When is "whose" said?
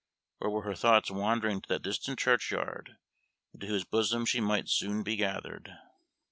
3.67-3.83